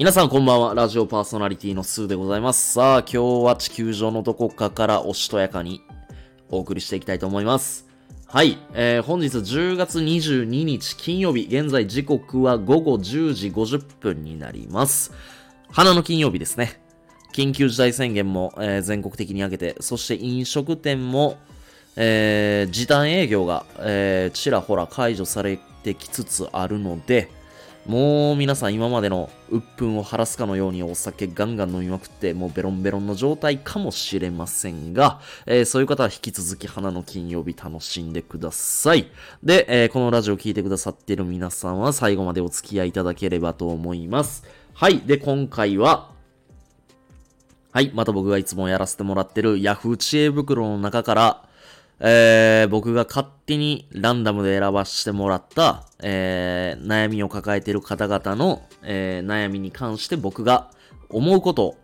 [0.00, 0.74] 皆さんこんばんは。
[0.74, 2.72] ラジオパーソナリティのスーでございます。
[2.72, 5.82] さあ、今日は地球上のどこかからおしとやかに
[6.48, 7.86] お送りしていきたいと思います。
[8.24, 15.12] はい、えー、本日10月22日金曜日、現在時刻は午後10時50分になります。
[15.70, 16.80] 花の金曜日ですね。
[17.34, 21.36] 緊急事態宣言も、えー全国的に上げて、そして飲食店も、
[21.96, 27.28] えー時短営業が、えーちらほら解除されてきつつあるので、
[27.86, 39.10] もう皆さん今までの鬱憤を晴らすかのようにお酒ガンガン飲みまくって、もうベロンベロンの状態かもしれませんが、えーそういう方は引き続き花の金曜日楽しんでください。
[39.42, 44.44] で、えーこのラジオ聞いてくださっている皆さんは最後までお付き合いいただければと思います。
[44.74, 45.00] はい。
[45.00, 46.10] で、今回は、
[47.72, 47.90] はい。
[47.94, 51.44] また僕がいつもやらせてもらってる Yahoo 知恵袋の中から、
[52.00, 60.70] えー、僕が勝手にランダムで選ばせてもらった、えー、悩みを抱えている方々の、えー、悩みに関して僕が
[61.10, 61.76] 思うことを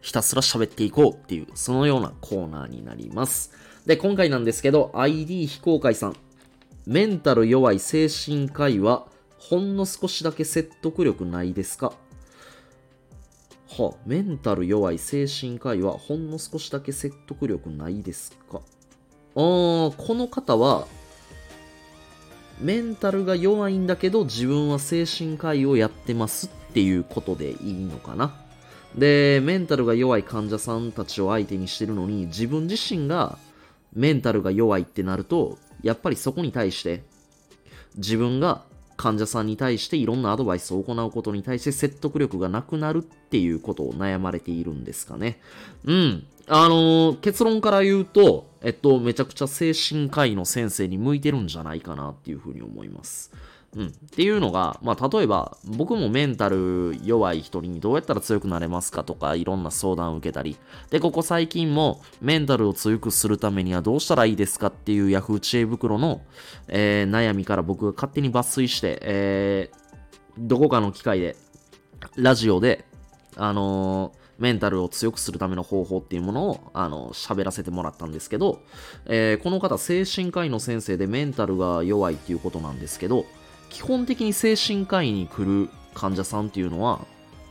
[0.00, 3.52] ひたすら喋っていこうっていう、そのようなコーナーになります。
[3.84, 6.16] で、今回なんですけど、ID 非公開さん。
[6.86, 9.06] メンタル弱い精神科医は、
[9.38, 11.92] ほんの少しだけ説得力ないですか？
[13.68, 18.62] は、メンタル弱い精神科医はほんの少しだけ説得力ないですか、
[19.34, 20.86] この方は、
[22.60, 28.34] メンタルが弱いんだけど自分は精神科医をやってますっていうことでいいのかな。
[28.94, 33.38] で、メンタルが弱い患者さんたちを相手にしてるのに自分自身が
[33.94, 37.02] メンタルが弱いってなると、やっぱりそこに対して
[37.96, 38.62] 自分が
[39.00, 45.40] 患者さんに対していろんなアドバイスを行うことに対して説得力がなくなるっていうことを悩まれているんですかね。
[45.84, 46.26] うん。
[46.46, 53.32] あのー結論から言うと、えっと、めちゃくちゃ精神科医の先生に向いてるんじゃないかなっていうふうに思います。
[53.76, 53.86] うん。
[53.86, 60.56] っていうのが、まあ、例えば、僕もメンタル弱い人にどうやったら強くなれますかとか、いろんな相談を受けたり、
[60.90, 66.22] で、ここ最近も、メンタルを強くするためにはどうしたらいいですかっていうヤフー知恵袋の、
[66.66, 69.80] えー悩みから僕が勝手に抜粋して、えー
[70.38, 71.36] どこかの機会で、
[72.16, 72.84] ラジオで、
[73.36, 78.62] あのーメンタルを強くするための方法っていうものを、あの喋らせてもらったんですけど、
[79.04, 83.26] えーこの方、精神科医の先生でメンタルが弱いっていうことなんですけど、
[83.70, 87.00] 基本的に精神科医に来る患者さんっていうのは、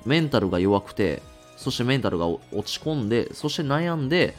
[0.05, 1.23] メンタルが弱くて、
[1.57, 4.35] そしてメンタルが落ち込んで、そして悩んで、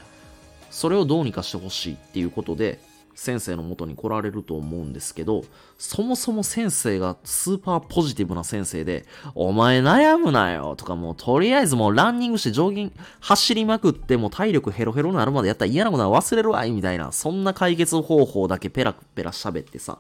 [0.71, 2.81] それをどうにかしてほしいっていうことで、
[3.15, 5.45] 先生の元に来られると思うんですけど、
[5.77, 9.05] そもそも先生がスーパーポジティブな先生で、
[9.35, 19.99] お前悩むなよとかもうとりあえずもうランニングしてジョギング走りまくってもう体力ヘロヘロになるまでやったら嫌なことは忘れるわいみたいな、そんな解決方法だけペラペラ喋ってさ、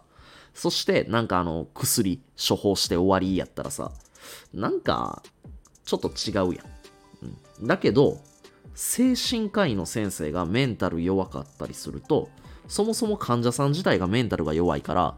[0.54, 3.92] そしてなんかあの薬処方して終わりやったらさ、
[4.52, 5.22] なんか
[5.84, 6.66] ちょっと違うやん。
[7.60, 8.18] うん、だけど、
[8.74, 12.28] 精神科医の先生がメンタル弱かったりすると、
[12.68, 15.16] そもそも患者さん自体がメンタルが弱いから、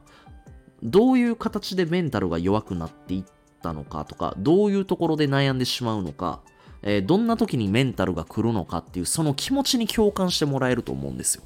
[0.82, 3.24] どういう形でメンタルが弱くなっていっ
[3.62, 6.40] たのかとか、どういうところで悩んでしまうのか、
[6.82, 11.42] えーどんな時にメンタルが来るのかっていう、その気持ちに共感してもらえると思うんですよ。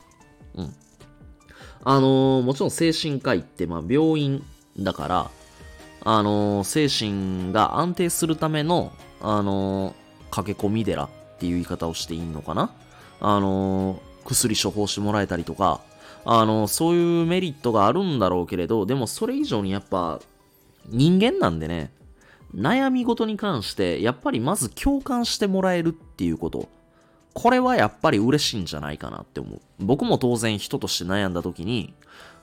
[0.54, 0.74] うん。
[1.88, 4.44] あのーもちろん精神科医って、まあ、病院
[4.76, 5.30] だから、
[6.02, 9.94] あのー精神が安定するための、あのー
[10.32, 11.08] 駆け込み寺っ
[11.38, 12.72] ていう言い方をしていいのかな？
[13.20, 15.80] あの薬処方してもらえたりとか、
[16.24, 20.20] あのそういうメリットがあるんだろうけれど、でもそれ以上にやっぱ、
[20.88, 21.92] 人間なんでね、
[22.52, 26.68] 悩み事に関して、やっぱりまず共感してもらえるっていうこと。
[27.36, 29.60] これはやっぱり嬉しいんじゃないかなって思う。
[29.78, 31.92] 僕も当然人として悩んだ時に、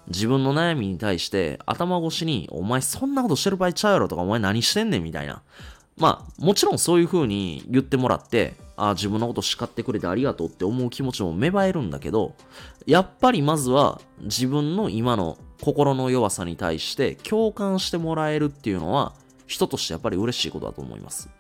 [0.08, 5.42] 自分の悩みに対して頭越しに、お前そんなことしてる場合ちゃうやろとか、お前何してんねんみたいな。
[5.98, 12.36] まあ、もちろんそういう風に言ってもらって、ああ、自分のこと叱ってくれてありがとうって思う気持ちも芽生えるんだけど、
[12.86, 19.14] やっぱりまずは自分の今の心の弱さに対して共感してもらえるっていうのは、
[19.48, 21.32] 人としてやっぱり嬉しいことだと思います。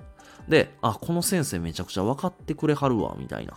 [0.47, 3.53] で、あ、この先生めちゃくちゃ分かってくれはるわ、みたいな。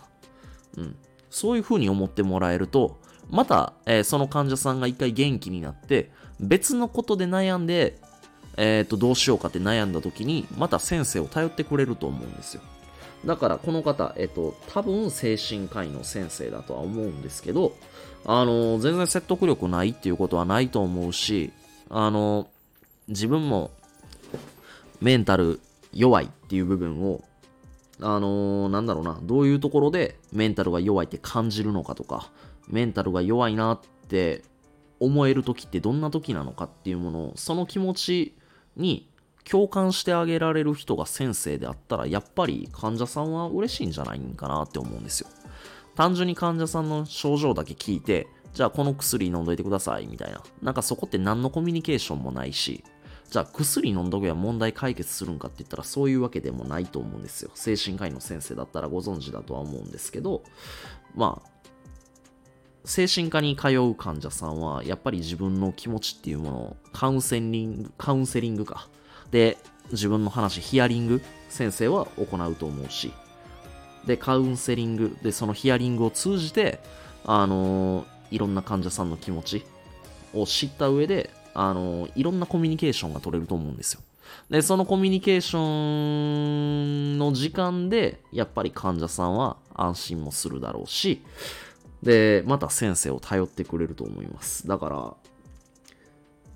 [0.77, 0.95] うん。
[1.29, 2.99] そういう風に思ってもらえると、
[3.29, 7.99] また、えーその患者さんが一回元気になって、別のことで悩んで、
[8.57, 12.61] えっ、と、どうしようかって悩んだ時に、また先生を頼ってくれると思うんですよ。
[13.25, 17.75] だから、この方、えっ、と、多分精神科医の先生だとは思うんですけど、
[18.25, 21.51] あの、全然説得力ないっていうことはないと思うし、
[21.89, 22.47] あの、
[23.07, 23.71] 自分も
[25.01, 25.59] メンタル
[25.93, 27.23] 弱いっていう部分を、
[27.99, 32.31] あのーなんだろうな、どういうところでメンタルが弱いって感じるのかとか、
[32.67, 34.43] メンタルが弱いなって
[34.99, 38.35] 思える時ってどんな時なのかっていうものを、その気持ち
[38.75, 39.09] に
[39.49, 45.29] 共感してあげられる人が先生であったら、やっぱり患者さんは嬉しいんじゃないかなって思うんですよ。
[45.95, 50.43] 単純に患者さんの症状だけ聞いて、じゃあこの薬飲んどいてくださいみたいな。
[50.61, 52.83] なんかそこって何のコミュニケーションもないし、
[53.29, 57.51] じゃあ薬飲んどけば問題解決するんかって言ったらそういうわけでもないと思うんですよ。
[57.55, 60.43] 精神科医の先生だったらご存知だとは思うんですけど、
[61.13, 61.57] まあ、
[62.85, 68.87] 精神科に通う患者さんは、やっぱり自分の気持ちっていうものをカウンセリング、カウンセリングか。
[69.29, 69.57] で、
[69.91, 73.11] 自分の話、ヒアリング、先生は行うと思うし、
[74.05, 76.79] で、カウンセリング、で、そのヒアリングを通じて、
[77.25, 79.65] あのー、いろんな患者さんの気持ち
[80.33, 84.01] を知った上で、あの、いろんなコミュニケーションが取れると思うんですよ。
[84.47, 91.23] で、そのコミュニケーションの時間で、やっぱり患者さんは安心もするだろうし、
[92.03, 94.67] で、また先生を頼ってくれると思います。
[94.67, 95.15] だから、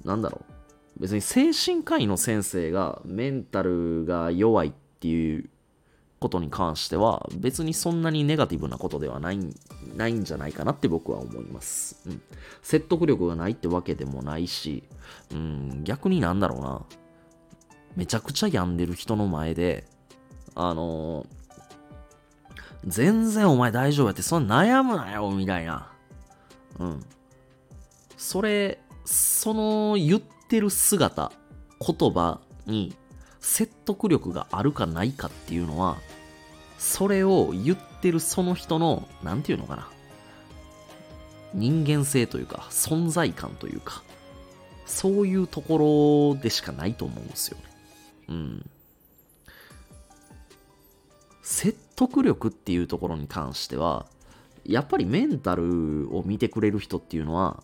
[0.04, 1.02] なんだろう。
[1.02, 5.50] 別に精神科医の先生がメンタルが弱いっていう
[6.22, 9.40] ことに関しては別にそんなにネガティブなことではない
[9.96, 11.98] ないんじゃないかなって僕は思います。
[12.08, 12.22] うん。
[12.62, 14.84] 説得力がないってわけでもないし、
[15.32, 16.86] うん、逆になんだろうな。
[17.96, 19.84] めちゃくちゃ病んでる人の前で、
[20.56, 21.42] あのー
[22.86, 25.92] 全然お前大丈夫やって、そんな悩むなよ、みたいな。
[26.80, 27.06] うん。
[28.18, 31.32] それ、その言ってる姿、
[31.80, 32.96] 言葉に
[33.42, 35.98] 説得力があるかないかっていうのは、
[36.78, 39.90] それを言ってるその人の、なんていうのかな。
[41.54, 44.04] 人間性というか、存在感というか、
[44.86, 47.64] そういうところでしかないと思うんですよね。
[48.30, 48.70] うん。
[51.42, 54.06] 説得力っていうところに関しては、
[54.64, 57.64] やっぱりメンタルを見てくれる人っていうのは、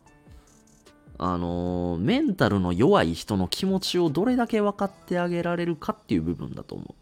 [1.18, 6.96] あのー、メンタルの弱い人の気持ちをどれだけ分かってあげられるかっていう部分だと思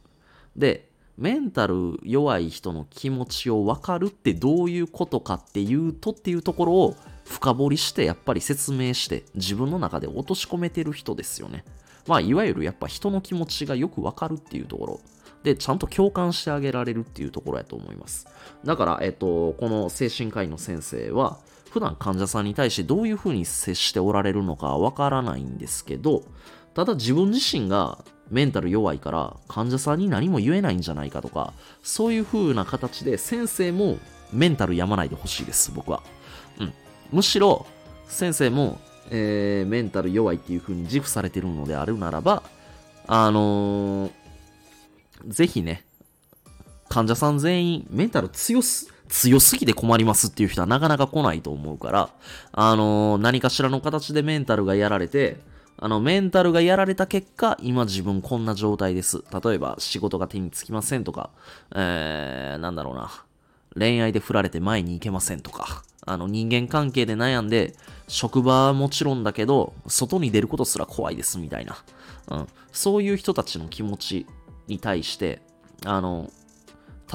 [0.56, 0.59] う。
[0.59, 6.95] で、メンタル弱い人の気持ちを分かるってどういうことかっていうとっていうところを
[7.25, 11.63] 深掘りしてやっぱり説明して自分の中で落とし込めてる人ですよね。
[12.07, 15.00] まあいわゆるやっぱ人の気持ちがよく分かるっていうところ。
[15.44, 18.27] で、ちゃんと共感してあげられるっていうところやと思います。
[18.63, 21.38] だから、えっと、この精神科医の先生は、
[21.75, 26.24] 普段患者さんに対してどういうふうに接しておられるのかわからないんですけど、
[26.74, 31.51] ただ自分自身がメンタル弱いから患者さんに何も言えないんじゃないかとか、
[31.83, 33.98] そういう風な形で先生も
[34.31, 36.01] メンタルやまないでほしいです、僕は。
[36.62, 36.74] うん。
[37.12, 37.66] むしろ、
[38.07, 38.80] 先生も、
[39.10, 42.42] えー、メンタル弱いっていう風に自負されてるのであるならば、
[43.06, 44.12] あのー
[45.28, 45.83] ぜひね、
[46.88, 52.10] 患者さん全員メンタル強す、強すぎて困りますっていう人はなかなか来ないと思うから、
[52.52, 55.38] あのー、何かしらの形でメンタルがやられて、
[55.78, 59.24] あの、メンタルがやられた結果、今自分こんな状態です。
[59.44, 61.31] 例えば、仕事が手につきませんとか、
[61.75, 63.12] えー、なんだろうな。
[63.78, 67.75] 恋愛で振られて前に行けませんとか、あの、人間関係で悩んで、
[68.07, 71.78] 職場はもちろんだけど、外に出ることすら怖いですみたいな。
[72.30, 72.48] うん。
[72.72, 74.25] そういう人たちの気持ち
[74.68, 75.42] に対して、
[75.86, 76.31] あの、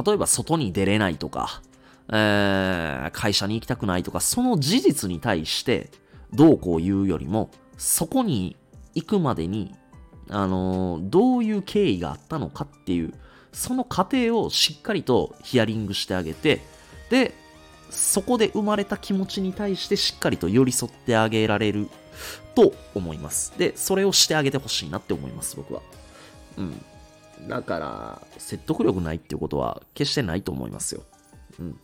[0.04, 1.62] 例えば外に出れないとか、
[2.12, 5.90] えー、会社に行きたくないとか、その事実に対して
[6.32, 8.56] どうこう言うよりも、そこに
[8.94, 9.74] 行くまでに、
[10.28, 13.14] あのどういう経緯があったのかっていう、
[13.52, 16.60] その過程をしっかりとヒアリングしてあげて、
[17.10, 17.34] で、
[17.90, 21.88] そこで生まれた気持ちに対してしっかりと寄り添ってあげられる
[22.54, 23.52] と思います。
[23.58, 25.82] で、それをしてあげてほしいなって思います、僕は。
[26.56, 26.84] うん。
[27.48, 31.02] だから、説得力ないっていうことは決してないと思いますよ。
[31.58, 31.80] うん。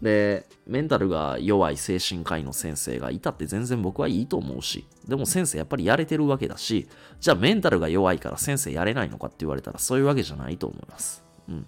[0.00, 6.88] で、メンタルが弱い精神科医の先生がいたって全然僕はいいと思うし、でも先生やっぱりやれてるわけだし、
[7.20, 11.24] じゃあメンタルが弱いから先生やれないのかって言われたらそういうわけじゃないと思います。
[11.48, 11.66] うん。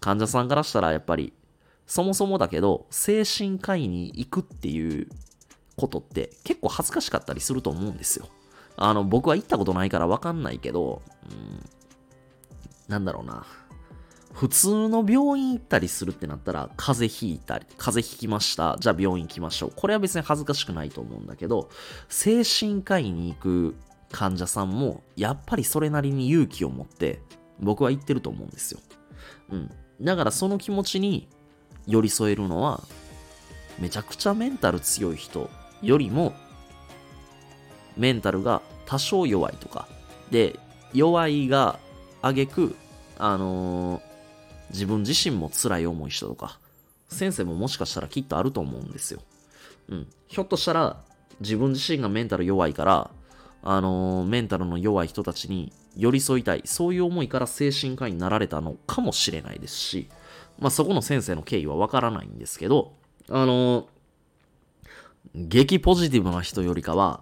[0.00, 1.32] 患者さんからしたらやっぱり、
[1.86, 5.08] そもそもだけど、精神科医に行くっていう
[5.76, 8.28] ことって結構恥ずかしかったりすると思うんですよ。
[8.76, 11.64] あの、僕は行ったことないからわかんないけど、うん、
[12.88, 13.46] なんだろうな。
[14.36, 18.76] 普通の病院行ったりするってなったら、風邪ひいたり、風邪ひきました。
[18.78, 19.72] じゃあ病院行きましょう。
[19.74, 21.70] これは別に恥ずかしくないと思うんだけど、
[22.10, 23.76] 精神科医に行く
[24.12, 27.22] 患者さんも、やっぱりそれなりに勇気を持って、
[27.60, 28.80] 僕は言ってると思うんですよ。
[29.52, 29.70] うん。
[30.02, 31.30] だからその気持ちに
[31.86, 32.82] 寄り添えるのは、
[33.78, 35.48] めちゃくちゃメンタル強い人
[35.80, 36.34] よりも、
[37.96, 39.88] メンタルが多少弱いとか、
[40.30, 40.60] で、
[40.92, 41.78] 弱いが
[42.20, 42.76] 挙句、
[43.16, 44.05] あのー、
[44.70, 46.58] 自分自身も辛い思いしたとか、
[47.08, 49.20] 先生ももしかしたらきっとあると思うんですよ。
[49.88, 50.06] うん。
[50.28, 51.02] ひょっとしたら、
[51.40, 53.10] 自分自身がメンタル弱いから、
[53.62, 60.08] あのー、メンタルの弱い人たちに寄り添いたい、そういう思いから精神科医になられたのかもしれないですし、
[60.58, 62.92] まあそこの先生の経緯はわからないんですけど、
[63.28, 63.88] あの
[65.34, 67.20] 激ポジティブな人よりかは、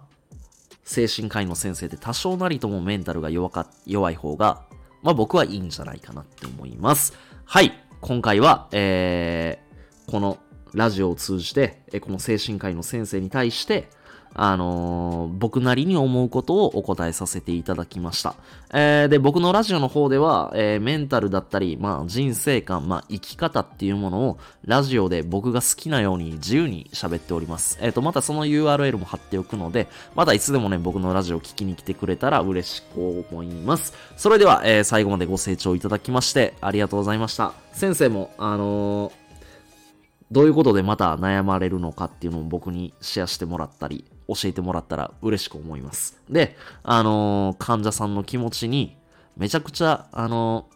[0.83, 4.63] 精神科医の先生って多少なりともメンタルが弱か弱い方が、
[5.01, 7.13] まあ僕はいいんじゃないかなって思います。
[7.47, 7.73] はい。
[8.01, 10.39] 今回は、えー、この
[10.73, 13.87] ラジオを通じて、この精神科医の先生に対して、
[14.37, 18.35] あのー、僕なりに思うことをお答えさせていただきました。
[18.73, 27.77] えー、で、僕のラジオの方では、えー、メンタルだったり、まあ、人生観、まあ、生き方っていうものを、ラジオで僕が好きなように自由に喋っております。
[27.81, 33.93] えっ、と、またその URL も貼っておくので、またいつでもね、僕のラジオ聞きに来てくれたら嬉しく思います。
[34.17, 37.53] それでは、え最後までご清聴いただきまして、ありがとうございました。
[37.71, 39.13] 先生も、あの
[40.31, 46.19] どういうことでまた悩まれるのかっていうのを僕にシェアしてもらったり、教えてもらったら嬉しく思います。
[46.29, 48.97] で、あのー、患者さんの気持ちに
[49.37, 50.67] めちゃくちゃ、あの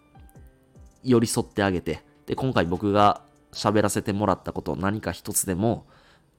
[1.03, 5.85] ー、寄り添ってあげて、で、今回僕が喋らせてもらったこと何か一つでも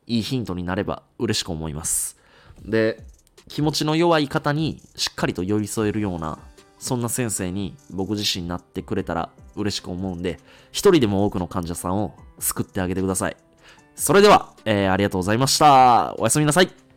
[0.06, 2.16] いいヒントになれば嬉しく思います。
[2.64, 3.04] で、
[3.48, 6.38] 気持ちの弱い方にしっかりと寄り添えるような、
[6.78, 10.38] そんな先生に僕自身になってくれたら嬉しく思うんで、
[10.70, 13.36] 一人でも多くの患者さんを救ってあげてください。
[13.96, 16.14] それでは、えー、ありがとうございました。
[16.18, 16.89] おやすみなさい。